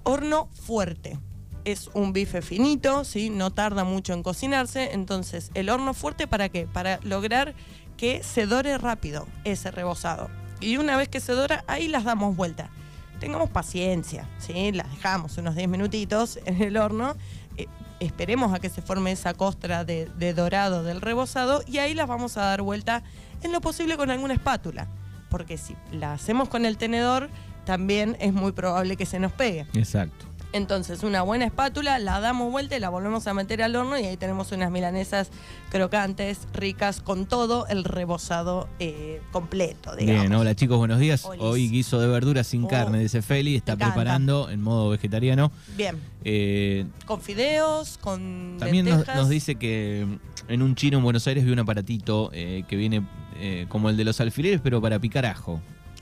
Horno 0.03 0.49
fuerte. 0.53 1.19
Es 1.65 1.91
un 1.95 2.13
bife 2.13 2.43
finito, 2.43 3.05
¿sí? 3.05 3.31
no 3.31 3.51
tarda 3.51 3.85
mucho 3.85 4.13
en 4.13 4.23
cocinarse. 4.23 4.93
Entonces, 4.93 5.51
el 5.55 5.69
horno 5.69 5.95
fuerte 5.95 6.27
para 6.27 6.49
qué? 6.49 6.67
Para 6.67 6.99
lograr 7.03 7.55
que 7.97 8.23
se 8.23 8.47
dore 8.47 8.79
rápido 8.79 9.27
ese 9.45 9.71
rebozado. 9.71 10.31
Y 10.61 10.77
una 10.77 10.97
vez 10.97 11.09
que 11.09 11.21
se 11.21 11.33
dora, 11.33 11.65
ahí 11.67 11.89
las 11.89 12.05
damos 12.05 12.37
vuelta. 12.37 12.71
Tengamos 13.19 13.51
paciencia, 13.51 14.27
¿sí? 14.39 14.73
las 14.73 14.91
dejamos 14.91 15.37
unos 15.37 15.55
10 15.55 15.69
minutitos 15.69 16.39
en 16.47 16.63
el 16.63 16.77
horno. 16.79 17.15
eh, 17.59 17.67
esperemos 18.01 18.55
a 18.55 18.59
que 18.61 18.71
se 18.71 18.81
forme 18.81 19.13
esa 19.13 19.35
costra 19.35 19.85
de, 19.85 20.07
de 20.17 20.33
dorado 20.33 20.83
del 20.83 21.03
rebozado 21.03 21.63
y 21.67 21.77
ahí 21.79 21.93
las 21.93 22.09
vamos 22.09 22.39
a 22.39 22.43
dar 22.43 22.63
vuelta 22.63 23.03
en 23.43 23.53
lo 23.53 23.61
posible 23.61 23.99
con 23.99 24.11
alguna 24.11 24.33
espátula. 24.33 24.89
Porque 25.29 25.59
si 25.59 25.77
la 25.93 26.15
hacemos 26.15 26.49
con 26.49 26.65
el 26.65 26.79
tenedor, 26.79 27.29
también 27.67 28.17
es 28.21 28.33
muy 28.33 28.53
probable 28.53 28.97
que 28.97 29.07
se 29.07 29.19
nos 29.19 29.33
pegue. 29.33 29.67
Exacto. 29.75 30.30
Entonces, 30.53 31.03
una 31.05 31.23
buena 31.23 31.45
espátula, 31.45 31.99
la 31.99 32.19
damos 32.21 32.51
vuelta 32.51 32.77
y 32.77 32.81
la 32.81 32.89
volvemos 32.89 33.27
a 33.27 33.35
meter 33.35 33.63
al 33.63 33.77
horno 33.77 33.99
y 33.99 34.05
ahí 34.07 34.17
tenemos 34.17 34.51
unas 34.51 34.71
milanesas 34.71 35.31
crocantes, 35.71 36.49
ricas, 36.53 37.01
con 37.01 37.27
todo 37.27 37.67
el 37.69 37.85
rebozado 37.85 38.69
eh, 38.81 39.21
completo, 39.31 39.95
digamos. 39.95 40.23
Bien, 40.23 40.35
hola 40.35 40.55
chicos, 40.57 40.77
buenos 40.79 40.99
días. 40.99 41.25
Olis. 41.25 41.43
Hoy 41.43 41.69
guiso 41.69 42.01
de 42.01 42.09
verduras 42.09 42.49
sin 42.49 42.65
Oh, 42.65 42.69
carne, 42.69 42.99
dice 42.99 43.23
Feli. 43.23 43.55
Está 43.55 43.77
preparando 43.77 44.51
en 44.51 44.61
modo 44.61 44.91
vegetariano. 44.91 45.53
Bien, 45.77 45.97
Eh, 46.25 46.85
con 47.07 47.21
fideos, 47.21 47.99
con 47.99 48.57
también 48.59 48.87
nos, 48.87 49.29
dice 49.29 49.55
que 49.55 50.07
en 50.49 50.63
un 50.63 50.75
chino 50.75 50.99
en 50.99 51.05
Buenos 51.05 51.27
Aires 51.27 51.45
vio 51.45 51.53
un 51.53 51.61
aparatito 51.61 52.31
eh, 52.33 52.65
que 52.69 52.77
viene 52.77 53.07
eh, 53.39 53.67
como 53.69 53.89
el 53.89 53.97
de 53.97 54.05
los 54.05 54.21
alfileres, 54.21 54.61
pero 54.63 54.81
para 54.81 54.99
picar 54.99 55.25
ajo. 55.27 55.61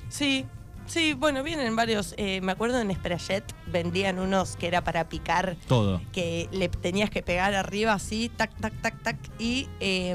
Sí, 0.08 0.46
sí, 0.88 1.12
bueno, 1.14 1.42
vienen 1.42 1.76
varios. 1.76 2.14
eh, 2.16 2.40
me 2.40 2.52
acuerdo 2.52 2.80
en 2.80 2.92
Sprayet 2.92 3.44
vendían 3.70 4.18
unos 4.18 4.56
que 4.56 4.66
era 4.66 4.82
para 4.82 5.08
picar 5.08 5.56
Todo. 5.68 6.00
que 6.12 6.48
le 6.52 6.68
tenías 6.68 7.10
que 7.10 7.22
pegar 7.22 7.54
arriba 7.54 7.92
así, 7.92 8.30
tac, 8.34 8.54
tac, 8.60 8.72
tac, 8.80 9.02
tac, 9.02 9.16
y 9.38 9.68
eh, 9.80 10.14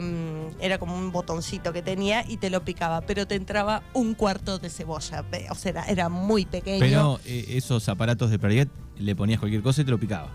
era 0.60 0.78
como 0.78 0.98
un 0.98 1.12
botoncito 1.12 1.72
que 1.74 1.82
tenía 1.82 2.26
y 2.28 2.38
te 2.38 2.50
lo 2.50 2.66
picaba, 2.66 3.02
pero 3.02 3.28
te 3.28 3.36
entraba 3.36 3.84
un 3.94 4.14
cuarto 4.16 4.60
de 4.60 4.70
cebolla, 4.70 5.24
o 5.50 5.56
sea, 5.56 5.70
era, 5.70 5.86
era 5.86 6.10
muy 6.10 6.46
pequeño. 6.46 6.80
Pero 6.80 7.20
eh, 7.26 7.46
esos 7.50 7.88
aparatos 7.90 8.30
de 8.30 8.40
Perriet 8.40 8.70
le 8.98 9.16
ponías 9.16 9.40
cualquier 9.40 9.62
cosa 9.62 9.82
y 9.82 9.86
te 9.86 9.92
lo 9.92 10.00
picaba. 10.00 10.30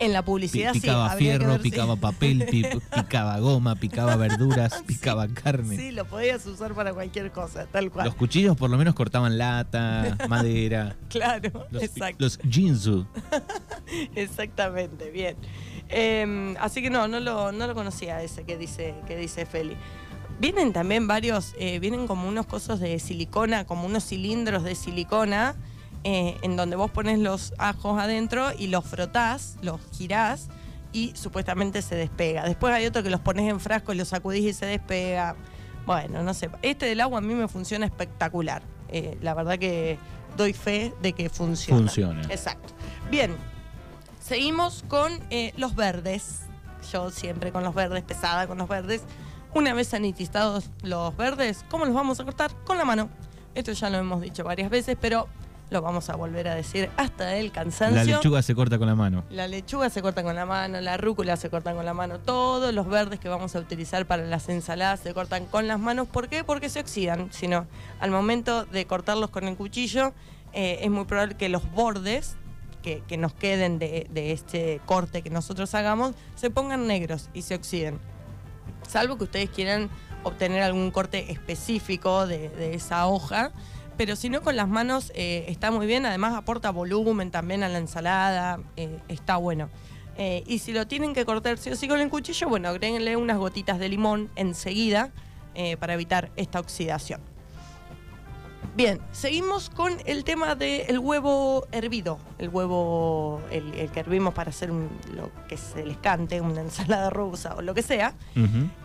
En 0.00 0.12
la 0.12 0.24
publicidad 0.24 0.72
sí, 0.72 0.80
picaba 0.80 1.10
fierro, 1.10 1.48
ver 1.52 1.60
picaba 1.60 1.96
papel, 2.00 2.46
pi- 2.46 2.64
picaba 2.94 3.38
goma, 3.40 3.74
picaba 3.76 4.16
verduras, 4.16 4.82
picaba 4.86 5.26
carne. 5.28 5.76
Sí, 5.76 5.90
lo 5.90 6.04
podías 6.04 6.44
usar 6.46 6.74
para 6.74 6.92
cualquier 6.94 7.30
cosa, 7.32 7.66
tal 7.66 7.90
cual. 7.90 8.06
Los 8.06 8.14
cuchillos 8.14 8.56
por 8.56 8.70
lo 8.70 8.78
menos 8.78 8.94
cortaban 8.94 9.38
lata, 9.38 10.16
madera. 10.28 10.96
claro, 11.08 11.66
Los, 11.70 11.82
exacto. 11.82 12.16
los 12.24 12.38
jinzu. 12.48 13.06
Exactamente, 14.14 15.10
bien. 15.10 15.36
Eh, 15.88 16.54
así 16.60 16.82
que 16.82 16.90
no, 16.90 17.08
no 17.08 17.20
lo, 17.20 17.52
no 17.52 17.66
lo 17.66 17.74
conocía 17.74 18.22
ese 18.22 18.44
que 18.44 18.56
dice, 18.56 18.94
que 19.06 19.16
dice 19.16 19.46
Feli. 19.46 19.76
Vienen 20.40 20.72
también 20.72 21.08
varios, 21.08 21.54
eh, 21.58 21.80
vienen 21.80 22.06
como 22.06 22.28
unos 22.28 22.46
cosos 22.46 22.78
de 22.78 22.98
silicona, 23.00 23.64
como 23.64 23.86
unos 23.86 24.04
cilindros 24.04 24.62
de 24.62 24.74
silicona, 24.74 25.56
eh, 26.04 26.36
en 26.42 26.56
donde 26.56 26.76
vos 26.76 26.90
pones 26.90 27.18
los 27.18 27.52
ajos 27.58 28.00
adentro 28.00 28.50
y 28.56 28.68
los 28.68 28.84
frotás, 28.84 29.56
los 29.62 29.80
girás 29.92 30.48
y 30.92 31.12
supuestamente 31.14 31.82
se 31.82 31.94
despega. 31.94 32.44
Después 32.44 32.72
hay 32.72 32.86
otro 32.86 33.02
que 33.02 33.10
los 33.10 33.20
pones 33.20 33.50
en 33.50 33.60
frasco 33.60 33.92
y 33.92 33.96
los 33.96 34.08
sacudís 34.08 34.44
y 34.44 34.52
se 34.52 34.66
despega. 34.66 35.36
Bueno, 35.86 36.22
no 36.22 36.34
sé. 36.34 36.50
Este 36.62 36.86
del 36.86 37.00
agua 37.00 37.18
a 37.18 37.20
mí 37.20 37.34
me 37.34 37.48
funciona 37.48 37.86
espectacular. 37.86 38.62
Eh, 38.88 39.18
la 39.20 39.34
verdad 39.34 39.58
que 39.58 39.98
doy 40.36 40.52
fe 40.52 40.94
de 41.02 41.12
que 41.12 41.28
funciona. 41.28 41.80
Funciona. 41.80 42.22
Exacto. 42.30 42.74
Bien, 43.10 43.36
seguimos 44.20 44.84
con 44.88 45.12
eh, 45.30 45.52
los 45.56 45.74
verdes. 45.74 46.42
Yo 46.92 47.10
siempre 47.10 47.52
con 47.52 47.64
los 47.64 47.74
verdes, 47.74 48.02
pesada 48.04 48.46
con 48.46 48.58
los 48.58 48.68
verdes. 48.68 49.02
Una 49.54 49.74
vez 49.74 49.88
sanitizados 49.88 50.70
los 50.82 51.16
verdes, 51.16 51.64
¿cómo 51.70 51.84
los 51.84 51.94
vamos 51.94 52.20
a 52.20 52.24
cortar? 52.24 52.50
Con 52.64 52.78
la 52.78 52.84
mano. 52.84 53.08
Esto 53.54 53.72
ya 53.72 53.90
lo 53.90 53.98
hemos 53.98 54.20
dicho 54.20 54.44
varias 54.44 54.70
veces, 54.70 54.96
pero 55.00 55.26
lo 55.70 55.82
vamos 55.82 56.08
a 56.08 56.16
volver 56.16 56.48
a 56.48 56.54
decir 56.54 56.90
hasta 56.96 57.36
el 57.36 57.52
cansancio. 57.52 57.96
La 57.96 58.04
lechuga 58.04 58.42
se 58.42 58.54
corta 58.54 58.78
con 58.78 58.86
la 58.86 58.94
mano. 58.94 59.24
La 59.30 59.48
lechuga 59.48 59.90
se 59.90 60.02
corta 60.02 60.22
con 60.22 60.34
la 60.34 60.46
mano, 60.46 60.80
la 60.80 60.96
rúcula 60.96 61.36
se 61.36 61.50
corta 61.50 61.74
con 61.74 61.84
la 61.84 61.94
mano, 61.94 62.18
todos 62.18 62.72
los 62.72 62.88
verdes 62.88 63.18
que 63.20 63.28
vamos 63.28 63.54
a 63.54 63.60
utilizar 63.60 64.06
para 64.06 64.24
las 64.24 64.48
ensaladas 64.48 65.00
se 65.00 65.14
cortan 65.14 65.46
con 65.46 65.68
las 65.68 65.78
manos. 65.78 66.08
¿Por 66.08 66.28
qué? 66.28 66.44
Porque 66.44 66.68
se 66.68 66.80
oxidan. 66.80 67.28
Sino 67.32 67.66
al 68.00 68.10
momento 68.10 68.64
de 68.64 68.86
cortarlos 68.86 69.30
con 69.30 69.44
el 69.44 69.56
cuchillo, 69.56 70.12
eh, 70.52 70.80
es 70.82 70.90
muy 70.90 71.04
probable 71.04 71.36
que 71.36 71.48
los 71.48 71.70
bordes 71.72 72.36
que, 72.82 73.02
que 73.06 73.16
nos 73.16 73.34
queden 73.34 73.78
de, 73.78 74.06
de 74.10 74.32
este 74.32 74.80
corte 74.86 75.22
que 75.22 75.30
nosotros 75.30 75.74
hagamos 75.74 76.14
se 76.36 76.50
pongan 76.50 76.86
negros 76.86 77.28
y 77.34 77.42
se 77.42 77.54
oxiden. 77.54 77.98
Salvo 78.86 79.18
que 79.18 79.24
ustedes 79.24 79.50
quieran 79.50 79.90
obtener 80.22 80.62
algún 80.62 80.90
corte 80.90 81.30
específico 81.32 82.26
de, 82.26 82.48
de 82.50 82.74
esa 82.74 83.06
hoja 83.06 83.52
pero 83.98 84.14
si 84.14 84.30
no 84.30 84.42
con 84.42 84.54
las 84.54 84.68
manos 84.68 85.10
eh, 85.16 85.44
está 85.48 85.72
muy 85.72 85.86
bien, 85.86 86.06
además 86.06 86.34
aporta 86.34 86.70
volumen 86.70 87.32
también 87.32 87.64
a 87.64 87.68
la 87.68 87.78
ensalada, 87.78 88.60
eh, 88.76 89.00
está 89.08 89.36
bueno. 89.36 89.68
Eh, 90.16 90.44
y 90.46 90.60
si 90.60 90.72
lo 90.72 90.86
tienen 90.86 91.14
que 91.14 91.24
cortar 91.24 91.58
sí 91.58 91.70
o 91.70 91.76
sí 91.76 91.88
con 91.88 92.00
el 92.00 92.08
cuchillo, 92.08 92.48
bueno, 92.48 92.68
agréguenle 92.68 93.16
unas 93.16 93.38
gotitas 93.38 93.78
de 93.80 93.88
limón 93.88 94.30
enseguida 94.36 95.10
para 95.80 95.94
evitar 95.94 96.30
esta 96.36 96.60
oxidación. 96.60 97.20
Bien, 98.78 99.00
seguimos 99.10 99.70
con 99.70 99.96
el 100.06 100.22
tema 100.22 100.54
del 100.54 101.00
huevo 101.00 101.66
hervido, 101.72 102.20
el 102.38 102.48
huevo, 102.48 103.40
el, 103.50 103.74
el 103.74 103.90
que 103.90 103.98
hervimos 103.98 104.34
para 104.34 104.50
hacer 104.50 104.70
un- 104.70 104.88
lo 105.16 105.32
que 105.48 105.56
se 105.56 105.84
les 105.84 105.96
cante, 105.96 106.40
una 106.40 106.60
ensalada 106.60 107.10
rusa 107.10 107.56
o 107.56 107.60
lo 107.62 107.74
que 107.74 107.82
sea. 107.82 108.14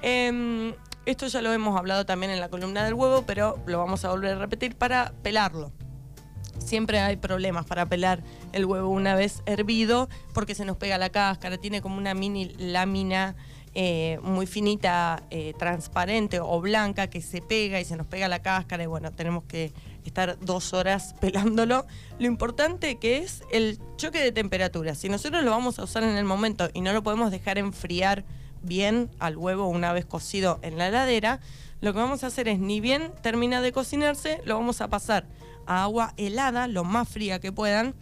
Em, 0.01 0.73
esto 1.05 1.27
ya 1.27 1.43
lo 1.43 1.53
hemos 1.53 1.77
hablado 1.77 2.07
también 2.07 2.31
en 2.31 2.39
la 2.39 2.49
columna 2.49 2.83
del 2.83 2.95
huevo, 2.95 3.23
pero 3.27 3.59
lo 3.67 3.77
vamos 3.77 4.03
a 4.03 4.09
volver 4.09 4.35
a 4.35 4.39
repetir 4.39 4.75
para 4.75 5.13
pelarlo. 5.21 5.71
Siempre 6.57 6.99
hay 6.99 7.17
problemas 7.17 7.67
para 7.67 7.85
pelar 7.85 8.23
el 8.51 8.65
huevo 8.65 8.89
una 8.89 9.13
vez 9.13 9.43
hervido 9.45 10.09
porque 10.33 10.55
se 10.55 10.65
nos 10.65 10.75
pega 10.77 10.97
la 10.97 11.09
cáscara, 11.11 11.57
tiene 11.59 11.83
como 11.83 11.97
una 11.99 12.15
mini 12.15 12.45
lámina 12.57 13.35
eh, 13.75 14.19
muy 14.21 14.45
finita, 14.45 15.23
eh, 15.31 15.53
transparente 15.57 16.39
o 16.39 16.61
blanca 16.61 17.07
que 17.07 17.21
se 17.21 17.41
pega 17.41 17.79
y 17.79 17.85
se 17.85 17.95
nos 17.95 18.05
pega 18.05 18.27
la 18.27 18.39
cáscara 18.39 18.83
y 18.83 18.85
bueno, 18.85 19.11
tenemos 19.11 19.45
que 19.45 19.73
estar 20.05 20.37
dos 20.39 20.73
horas 20.73 21.15
pelándolo. 21.21 21.85
Lo 22.19 22.27
importante 22.27 22.99
que 22.99 23.17
es 23.17 23.43
el 23.51 23.79
choque 23.97 24.19
de 24.19 24.31
temperatura. 24.31 24.93
Si 24.93 25.09
nosotros 25.09 25.43
lo 25.43 25.51
vamos 25.51 25.79
a 25.79 25.83
usar 25.85 26.03
en 26.03 26.17
el 26.17 26.25
momento 26.25 26.69
y 26.73 26.81
no 26.81 26.93
lo 26.93 27.01
podemos 27.01 27.31
dejar 27.31 27.57
enfriar 27.57 28.25
bien 28.61 29.09
al 29.19 29.37
huevo 29.37 29.67
una 29.67 29.91
vez 29.91 30.05
cocido 30.05 30.59
en 30.61 30.77
la 30.77 30.89
heladera, 30.89 31.39
lo 31.81 31.93
que 31.93 31.99
vamos 31.99 32.23
a 32.23 32.27
hacer 32.27 32.47
es 32.47 32.59
ni 32.59 32.79
bien 32.79 33.11
termina 33.21 33.61
de 33.61 33.71
cocinarse, 33.71 34.39
lo 34.45 34.55
vamos 34.55 34.81
a 34.81 34.87
pasar 34.87 35.25
a 35.65 35.83
agua 35.83 36.13
helada, 36.17 36.67
lo 36.67 36.83
más 36.83 37.09
fría 37.09 37.39
que 37.39 37.51
puedan, 37.51 37.95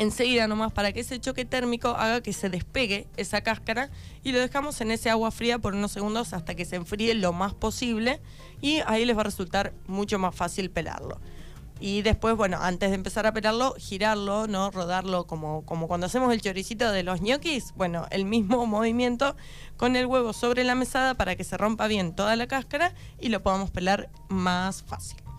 enseguida 0.00 0.48
nomás 0.48 0.72
para 0.72 0.92
que 0.92 1.00
ese 1.00 1.20
choque 1.20 1.44
térmico 1.44 1.88
haga 1.88 2.22
que 2.22 2.32
se 2.32 2.48
despegue 2.48 3.06
esa 3.18 3.42
cáscara 3.42 3.90
y 4.24 4.32
lo 4.32 4.40
dejamos 4.40 4.80
en 4.80 4.90
ese 4.90 5.10
agua 5.10 5.30
fría 5.30 5.58
por 5.58 5.74
unos 5.74 5.92
segundos 5.92 6.32
hasta 6.32 6.54
que 6.54 6.64
se 6.64 6.76
enfríe 6.76 7.12
lo 7.12 7.34
más 7.34 7.52
posible 7.52 8.18
y 8.62 8.80
ahí 8.86 9.04
les 9.04 9.14
va 9.14 9.20
a 9.20 9.24
resultar 9.24 9.74
mucho 9.86 10.18
más 10.18 10.34
fácil 10.34 10.70
pelarlo. 10.70 11.20
Y 11.80 12.00
después, 12.00 12.34
bueno, 12.34 12.58
antes 12.60 12.90
de 12.90 12.94
empezar 12.94 13.26
a 13.26 13.32
pelarlo, 13.32 13.74
girarlo, 13.78 14.46
¿no? 14.46 14.70
Rodarlo 14.70 15.26
como, 15.26 15.66
como 15.66 15.86
cuando 15.86 16.06
hacemos 16.06 16.32
el 16.32 16.40
choricito 16.40 16.92
de 16.92 17.02
los 17.02 17.20
ñoquis. 17.20 17.72
Bueno, 17.74 18.06
el 18.10 18.24
mismo 18.24 18.64
movimiento 18.66 19.36
con 19.76 19.96
el 19.96 20.06
huevo 20.06 20.32
sobre 20.32 20.64
la 20.64 20.74
mesada 20.74 21.14
para 21.14 21.36
que 21.36 21.44
se 21.44 21.58
rompa 21.58 21.88
bien 21.88 22.14
toda 22.14 22.36
la 22.36 22.46
cáscara 22.46 22.94
y 23.18 23.28
lo 23.28 23.42
podamos 23.42 23.70
pelar 23.70 24.10
más 24.28 24.82
fácil. 24.82 25.29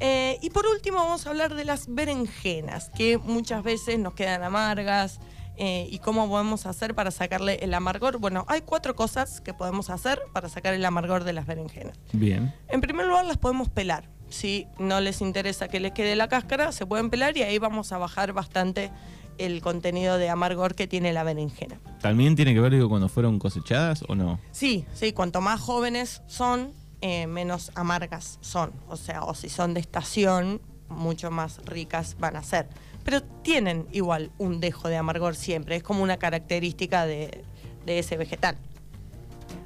Eh, 0.00 0.38
y 0.42 0.50
por 0.50 0.66
último 0.66 0.98
vamos 0.98 1.26
a 1.26 1.30
hablar 1.30 1.54
de 1.54 1.64
las 1.64 1.86
berenjenas, 1.92 2.90
que 2.90 3.18
muchas 3.18 3.62
veces 3.62 3.98
nos 3.98 4.14
quedan 4.14 4.42
amargas 4.42 5.20
eh, 5.56 5.86
y 5.90 5.98
cómo 5.98 6.28
podemos 6.28 6.66
hacer 6.66 6.94
para 6.94 7.10
sacarle 7.10 7.58
el 7.62 7.74
amargor. 7.74 8.18
Bueno, 8.18 8.44
hay 8.48 8.62
cuatro 8.62 8.96
cosas 8.96 9.40
que 9.40 9.54
podemos 9.54 9.90
hacer 9.90 10.20
para 10.32 10.48
sacar 10.48 10.74
el 10.74 10.84
amargor 10.84 11.24
de 11.24 11.32
las 11.32 11.46
berenjenas. 11.46 11.98
Bien. 12.12 12.54
En 12.68 12.80
primer 12.80 13.06
lugar, 13.06 13.26
las 13.26 13.36
podemos 13.36 13.68
pelar. 13.68 14.08
Si 14.28 14.66
no 14.78 15.00
les 15.00 15.20
interesa 15.20 15.68
que 15.68 15.78
les 15.78 15.92
quede 15.92 16.16
la 16.16 16.28
cáscara, 16.28 16.72
se 16.72 16.86
pueden 16.86 17.10
pelar 17.10 17.36
y 17.36 17.42
ahí 17.42 17.58
vamos 17.58 17.92
a 17.92 17.98
bajar 17.98 18.32
bastante 18.32 18.90
el 19.38 19.60
contenido 19.60 20.18
de 20.18 20.30
amargor 20.30 20.74
que 20.74 20.86
tiene 20.86 21.12
la 21.12 21.22
berenjena. 21.22 21.80
¿También 22.00 22.34
tiene 22.34 22.54
que 22.54 22.60
ver 22.60 22.72
digo, 22.72 22.88
cuando 22.88 23.08
fueron 23.08 23.38
cosechadas 23.38 24.04
o 24.08 24.14
no? 24.14 24.40
Sí, 24.50 24.86
sí, 24.94 25.12
cuanto 25.12 25.40
más 25.40 25.60
jóvenes 25.60 26.22
son, 26.26 26.72
eh, 27.02 27.26
menos 27.26 27.72
amargas 27.74 28.38
son. 28.40 28.72
O 28.88 28.96
sea, 28.96 29.24
o 29.24 29.34
si 29.34 29.48
son 29.48 29.74
de 29.74 29.80
estación, 29.80 30.60
mucho 30.88 31.30
más 31.30 31.58
ricas 31.64 32.16
van 32.18 32.36
a 32.36 32.42
ser. 32.42 32.68
Pero 33.04 33.22
tienen 33.22 33.86
igual 33.92 34.30
un 34.38 34.60
dejo 34.60 34.88
de 34.88 34.96
amargor 34.96 35.34
siempre, 35.34 35.76
es 35.76 35.82
como 35.82 36.02
una 36.02 36.16
característica 36.16 37.04
de, 37.04 37.44
de 37.84 37.98
ese 37.98 38.16
vegetal. 38.16 38.56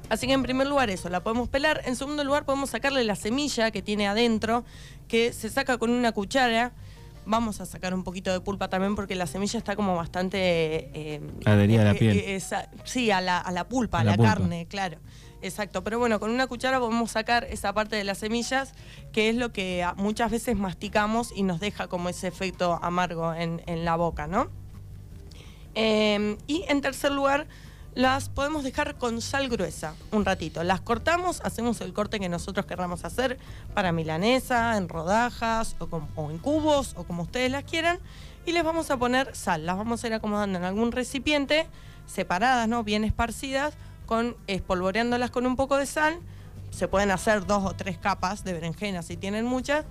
Así 0.09 0.25
que 0.25 0.33
en 0.33 0.43
primer 0.43 0.67
lugar 0.67 0.89
eso, 0.89 1.09
la 1.09 1.21
podemos 1.21 1.49
pelar. 1.49 1.81
En 1.85 1.95
segundo 1.95 2.23
lugar 2.23 2.45
podemos 2.45 2.69
sacarle 2.69 3.03
la 3.03 3.15
semilla 3.15 3.71
que 3.71 3.81
tiene 3.81 4.07
adentro, 4.07 4.63
que 5.07 5.33
se 5.33 5.49
saca 5.49 5.77
con 5.77 5.91
una 5.91 6.11
cuchara. 6.13 6.71
Vamos 7.29 7.59
a 7.59 7.65
sacar 7.65 7.93
un 7.93 8.03
poquito 8.03 8.31
de 8.31 8.39
pulpa 8.39 8.69
también 8.69 8.95
porque 8.95 9.13
la 9.15 9.27
semilla 9.27 9.57
está 9.59 9.75
como 9.75 9.95
bastante... 9.97 10.37
eh, 10.93 11.21
Adherida 11.45 11.81
a 11.81 11.85
la 11.85 11.91
eh, 11.91 11.95
piel. 11.95 12.17
eh, 12.17 12.35
esa- 12.35 12.69
sí, 12.85 13.11
a 13.11 13.19
la, 13.19 13.37
a 13.37 13.51
la 13.51 13.67
pulpa, 13.67 13.99
A 13.99 14.03
la 14.05 14.11
la, 14.11 14.17
pulpa. 14.17 14.29
carne, 14.35 14.65
claro. 14.67 14.97
Exacto, 15.41 15.83
pero 15.83 15.99
bueno, 15.99 16.19
con 16.19 16.31
una 16.31 16.47
cuchara 16.47 16.79
podemos 16.79 17.11
sacar 17.11 17.43
esa 17.43 17.73
parte 17.73 17.95
de 17.97 18.03
las 18.05 18.17
semillas, 18.19 18.73
que 19.11 19.29
es 19.29 19.35
lo 19.35 19.51
que 19.51 19.85
muchas 19.97 20.31
veces 20.31 20.55
masticamos 20.55 21.31
y 21.35 21.43
nos 21.43 21.59
deja 21.59 21.87
como 21.87 22.09
ese 22.09 22.27
efecto 22.27 22.79
amargo 22.81 23.33
en, 23.33 23.61
en 23.67 23.83
la 23.85 23.95
boca, 23.97 24.25
¿no? 24.25 24.49
Eh, 25.75 26.37
y 26.47 26.63
en 26.69 26.81
tercer 26.81 27.11
lugar, 27.11 27.47
las 27.97 28.29
podemos 28.29 28.63
dejar 28.63 28.95
con 28.99 29.23
sal 29.23 29.49
gruesa 29.49 29.95
un 30.11 30.23
ratito. 30.23 30.63
Las 30.63 30.81
cortamos, 30.81 31.41
hacemos 31.43 31.81
el 31.81 31.93
corte 31.93 32.19
que 32.19 32.29
nosotros 32.29 32.67
querramos 32.67 33.03
hacer 33.03 33.39
para 33.73 33.91
milanesa, 33.91 34.77
en 34.77 34.87
rodajas 34.87 35.75
o, 35.79 36.29
en 36.29 36.37
cubos 36.37 36.93
o 36.95 37.05
como 37.05 37.23
ustedes 37.23 37.51
las 37.51 37.63
quieran. 37.63 37.97
Y 38.45 38.51
les 38.51 38.63
vamos 38.63 38.91
a 38.91 38.97
poner 38.97 39.35
sal. 39.35 39.65
Las 39.65 39.77
vamos 39.77 40.03
a 40.03 40.07
ir 40.07 40.13
acomodando 40.13 40.59
en 40.59 40.65
algún 40.65 40.91
recipiente, 40.91 41.65
separadas, 42.05 42.67
¿no? 42.67 42.83
Bien 42.83 43.03
esparcidas, 43.03 43.73
con, 44.05 44.37
espolvoreándolas 44.45 45.31
con 45.31 45.47
un 45.47 45.55
poco 45.55 45.77
de 45.77 45.87
sal. 45.87 46.19
Se 46.69 46.87
pueden 46.87 47.09
hacer 47.09 47.47
dos 47.47 47.65
o 47.65 47.73
tres 47.73 47.97
capas 47.97 48.43
de 48.43 48.53
berenjena 48.53 49.01
si 49.01 49.17
tienen 49.17 49.43
muchas. 49.43 49.85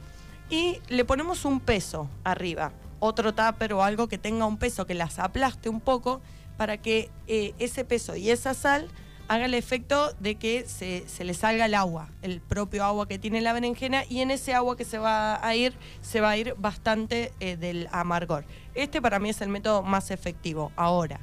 Y 0.48 0.78
le 0.86 1.04
ponemos 1.04 1.44
un 1.44 1.58
peso 1.58 2.08
arriba, 2.22 2.70
otro 3.00 3.34
tupper 3.34 3.72
o 3.72 3.82
algo 3.82 4.06
que 4.06 4.16
tenga 4.16 4.46
un 4.46 4.58
peso 4.58 4.86
que 4.86 4.94
las 4.94 5.18
aplaste 5.18 5.68
un 5.68 5.80
poco 5.80 6.20
para 6.56 6.78
que 6.78 7.10
eh, 7.26 7.54
ese 7.58 7.84
peso 7.84 8.16
y 8.16 8.30
esa 8.30 8.54
sal 8.54 8.88
haga 9.28 9.46
el 9.46 9.54
efecto 9.54 10.12
de 10.20 10.36
que 10.36 10.66
se, 10.66 11.06
se 11.08 11.24
le 11.24 11.34
salga 11.34 11.66
el 11.66 11.74
agua, 11.74 12.10
el 12.22 12.40
propio 12.40 12.84
agua 12.84 13.08
que 13.08 13.18
tiene 13.18 13.40
la 13.40 13.52
berenjena 13.52 14.04
y 14.08 14.20
en 14.20 14.30
ese 14.30 14.54
agua 14.54 14.76
que 14.76 14.84
se 14.84 14.98
va 14.98 15.44
a 15.44 15.54
ir, 15.54 15.74
se 16.00 16.20
va 16.20 16.30
a 16.30 16.36
ir 16.36 16.54
bastante 16.58 17.32
eh, 17.40 17.56
del 17.56 17.88
amargor. 17.92 18.44
Este 18.74 19.02
para 19.02 19.18
mí 19.18 19.30
es 19.30 19.40
el 19.40 19.48
método 19.48 19.82
más 19.82 20.10
efectivo. 20.10 20.70
Ahora, 20.76 21.20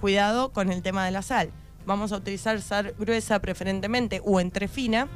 cuidado 0.00 0.52
con 0.52 0.70
el 0.70 0.82
tema 0.82 1.04
de 1.04 1.10
la 1.10 1.22
sal. 1.22 1.50
Vamos 1.86 2.12
a 2.12 2.16
utilizar 2.16 2.60
sal 2.60 2.94
gruesa 2.98 3.40
preferentemente 3.40 4.20
o 4.24 4.40
entre 4.40 4.68
fina. 4.68 5.08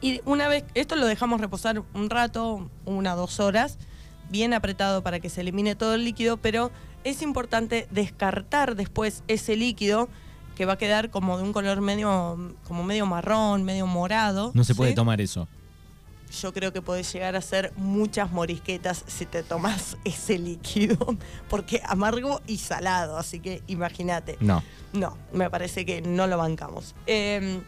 Y 0.00 0.20
una 0.26 0.48
vez, 0.48 0.64
esto 0.74 0.96
lo 0.96 1.06
dejamos 1.06 1.40
reposar 1.40 1.82
un 1.94 2.10
rato, 2.10 2.68
una 2.84 3.14
o 3.14 3.16
dos 3.16 3.40
horas, 3.40 3.78
bien 4.28 4.52
apretado 4.52 5.02
para 5.02 5.20
que 5.20 5.30
se 5.30 5.40
elimine 5.40 5.76
todo 5.76 5.94
el 5.94 6.04
líquido, 6.04 6.36
pero 6.36 6.70
es 7.04 7.22
importante 7.22 7.86
descartar 7.90 8.74
después 8.76 9.22
ese 9.28 9.56
líquido 9.56 10.08
que 10.56 10.64
va 10.64 10.74
a 10.74 10.78
quedar 10.78 11.10
como 11.10 11.36
de 11.36 11.42
un 11.42 11.52
color 11.52 11.80
medio, 11.80 12.54
como 12.66 12.82
medio 12.84 13.06
marrón, 13.06 13.64
medio 13.64 13.86
morado. 13.86 14.52
No 14.54 14.64
se 14.64 14.74
puede 14.74 14.90
¿sí? 14.90 14.96
tomar 14.96 15.20
eso. 15.20 15.46
Yo 16.40 16.52
creo 16.52 16.72
que 16.72 16.82
podés 16.82 17.12
llegar 17.12 17.36
a 17.36 17.38
hacer 17.38 17.72
muchas 17.76 18.32
morisquetas 18.32 19.04
si 19.06 19.26
te 19.26 19.42
tomas 19.42 19.96
ese 20.04 20.38
líquido, 20.38 21.16
porque 21.48 21.80
amargo 21.84 22.40
y 22.46 22.58
salado, 22.58 23.18
así 23.18 23.40
que 23.40 23.62
imagínate. 23.66 24.36
No. 24.40 24.62
No, 24.92 25.16
me 25.32 25.50
parece 25.50 25.84
que 25.84 26.02
no 26.02 26.26
lo 26.26 26.38
bancamos. 26.38 26.94
Eh, 27.06 27.60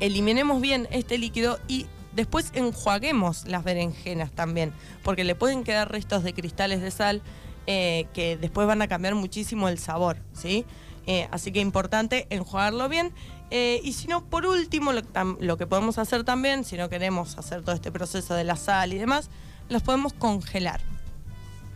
eliminemos 0.00 0.60
bien 0.60 0.88
este 0.90 1.18
líquido 1.18 1.58
y 1.68 1.86
después 2.14 2.50
enjuaguemos 2.54 3.46
las 3.46 3.64
berenjenas 3.64 4.32
también, 4.32 4.72
porque 5.04 5.24
le 5.24 5.34
pueden 5.34 5.62
quedar 5.62 5.90
restos 5.90 6.24
de 6.24 6.34
cristales 6.34 6.80
de 6.80 6.90
sal 6.90 7.22
eh, 7.70 8.06
que 8.14 8.38
después 8.38 8.66
van 8.66 8.80
a 8.80 8.88
cambiar 8.88 9.14
muchísimo 9.14 9.68
el 9.68 9.78
sabor, 9.78 10.16
¿sí? 10.32 10.64
Eh, 11.06 11.28
así 11.30 11.52
que 11.52 11.60
importante 11.60 12.26
enjuagarlo 12.30 12.88
bien. 12.88 13.12
Eh, 13.50 13.82
y 13.84 13.92
si 13.92 14.08
no, 14.08 14.24
por 14.24 14.46
último, 14.46 14.92
lo, 14.92 15.56
que 15.58 15.66
podemos 15.66 15.98
hacer 15.98 16.24
también, 16.24 16.64
si 16.64 16.78
no 16.78 16.88
queremos 16.88 17.36
hacer 17.36 17.62
todo 17.62 17.74
este 17.74 17.92
proceso 17.92 18.32
de 18.32 18.44
la 18.44 18.56
sal 18.56 18.94
y 18.94 18.96
demás, 18.96 19.28
las 19.68 19.82
podemos 19.82 20.14
congelar. 20.14 20.80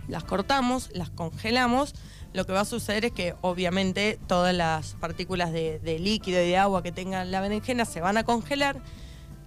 Las 0.08 0.24
cortamos, 0.24 0.88
las 0.94 1.10
congelamos. 1.10 1.94
Lo 2.32 2.46
que 2.46 2.54
va 2.54 2.60
a 2.60 2.64
suceder 2.64 3.04
es 3.04 3.12
que 3.12 3.34
obviamente 3.42 4.18
todas 4.26 4.54
las 4.54 4.94
partículas 4.94 5.52
de, 5.52 5.78
de 5.78 5.98
líquido 5.98 6.42
y 6.42 6.46
de 6.46 6.56
agua 6.56 6.82
que 6.82 6.92
tenga 6.92 7.26
la 7.26 7.42
berenjena 7.42 7.84
se 7.84 8.00
van 8.00 8.16
a 8.16 8.24
congelar. 8.24 8.80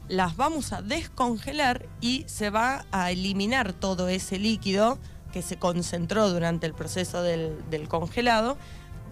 Las 0.10 0.36
vamos 0.36 0.74
a 0.74 0.84
descongelar 0.84 1.88
y 2.02 2.24
se 2.28 2.52
va 2.52 2.86
a 2.92 3.10
eliminar 3.10 3.74
todo 3.74 4.10
ese 4.10 4.38
líquido 4.38 5.00
que 5.36 5.42
se 5.42 5.58
concentró 5.58 6.30
durante 6.30 6.65
el 6.65 6.74
proceso 6.74 7.22
del, 7.22 7.58
del 7.70 7.89
congelado. 7.89 8.56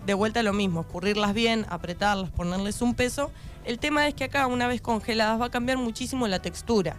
De 0.06 0.14
vuelta 0.14 0.42
lo 0.42 0.54
mismo, 0.54 0.80
escurrirlas 0.80 1.34
bien, 1.34 1.66
apretarlas, 1.68 2.30
ponerles 2.30 2.82
un 2.82 2.94
peso. 2.94 3.30
El 3.66 3.78
tema 3.78 4.08
es 4.08 4.14
que 4.14 4.24
acá, 4.24 4.48
una 4.48 4.70
vez 4.70 4.80
congeladas, 4.80 5.42
va 5.42 5.48
a 5.48 5.50
cambiar 5.50 5.80
muchísimo 5.80 6.26
la 6.30 6.42
textura. 6.42 6.96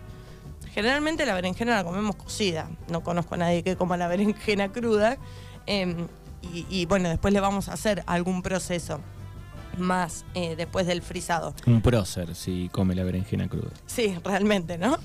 Generalmente 0.75 1.25
la 1.25 1.33
berenjena 1.33 1.75
la 1.75 1.85
comemos 1.85 2.17
cocida. 2.17 2.69
No 2.89 3.03
conozco 3.03 3.37
a 3.37 3.39
nadie 3.39 3.63
que 3.63 3.77
coma 3.77 3.97
la 3.97 4.09
berenjena 4.09 4.71
cruda. 4.71 5.17
Em, 5.65 6.07
y, 6.43 6.67
y, 6.69 6.85
bueno, 6.85 7.09
después 7.09 7.33
le 7.33 7.41
vamos 7.41 7.71
a 7.71 7.73
hacer 7.73 8.03
algún 8.07 8.43
proceso 8.43 9.01
más 9.79 10.27
eh, 10.35 10.55
después 10.55 10.87
del 10.87 11.01
frisado. 11.01 11.55
Un 11.67 11.81
prócer 11.81 12.35
si 12.35 12.69
come 12.71 12.95
la 12.95 13.05
berenjena 13.05 13.49
cruda. 13.49 13.71
Sí, 13.87 14.19
realmente, 14.23 14.77
¿no? 14.77 14.99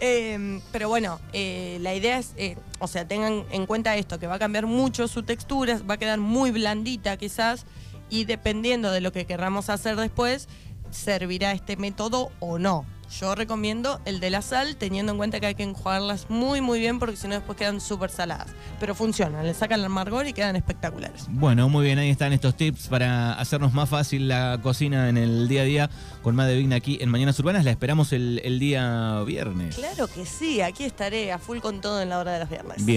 Eh, 0.00 0.60
pero 0.72 0.88
bueno, 0.88 1.20
eh, 1.32 1.78
la 1.80 1.94
idea 1.94 2.18
es, 2.18 2.34
eh, 2.36 2.56
o 2.78 2.88
sea, 2.88 3.06
tengan 3.06 3.44
en 3.50 3.66
cuenta 3.66 3.96
esto, 3.96 4.18
que 4.18 4.26
va 4.26 4.34
a 4.34 4.38
cambiar 4.38 4.66
mucho 4.66 5.08
su 5.08 5.22
textura, 5.22 5.80
va 5.88 5.94
a 5.94 5.98
quedar 5.98 6.18
muy 6.18 6.50
blandita 6.50 7.16
quizás, 7.16 7.64
y 8.10 8.24
dependiendo 8.24 8.90
de 8.90 9.00
lo 9.00 9.12
que 9.12 9.24
querramos 9.24 9.70
hacer 9.70 9.96
después, 9.96 10.48
servirá 10.90 11.52
este 11.52 11.76
método 11.76 12.30
o 12.40 12.58
no. 12.58 12.84
Yo 13.20 13.34
recomiendo 13.36 14.00
el 14.06 14.18
de 14.18 14.30
la 14.30 14.42
sal, 14.42 14.74
teniendo 14.76 15.12
en 15.12 15.18
cuenta 15.18 15.38
que 15.38 15.46
hay 15.46 15.54
que 15.54 15.62
enjuagarlas 15.62 16.26
muy, 16.28 16.60
muy 16.60 16.80
bien, 16.80 16.98
porque 16.98 17.16
si 17.16 17.28
no 17.28 17.34
después 17.34 17.56
quedan 17.56 17.80
súper 17.80 18.10
saladas. 18.10 18.48
Pero 18.80 18.94
funcionan, 18.94 19.46
le 19.46 19.54
sacan 19.54 19.78
el 19.78 19.86
amargor 19.86 20.26
y 20.26 20.32
quedan 20.32 20.56
espectaculares. 20.56 21.26
Bueno, 21.28 21.68
muy 21.68 21.84
bien, 21.84 21.98
ahí 21.98 22.10
están 22.10 22.32
estos 22.32 22.56
tips 22.56 22.88
para 22.88 23.34
hacernos 23.34 23.72
más 23.72 23.88
fácil 23.88 24.26
la 24.26 24.58
cocina 24.62 25.08
en 25.08 25.16
el 25.16 25.46
día 25.46 25.62
a 25.62 25.64
día 25.64 25.90
con 26.22 26.34
Más 26.34 26.48
de 26.48 26.56
Vigna 26.56 26.76
aquí 26.76 26.98
en 27.00 27.08
Mañanas 27.08 27.38
Urbanas. 27.38 27.64
La 27.64 27.70
esperamos 27.70 28.12
el, 28.12 28.40
el 28.42 28.58
día 28.58 29.22
viernes. 29.24 29.76
Claro 29.76 30.08
que 30.08 30.26
sí, 30.26 30.60
aquí 30.60 30.82
estaré 30.82 31.30
a 31.30 31.38
full 31.38 31.58
con 31.58 31.80
todo 31.80 32.02
en 32.02 32.08
la 32.08 32.18
hora 32.18 32.32
de 32.32 32.40
los 32.40 32.50
viernes. 32.50 32.84
Bien. 32.84 32.88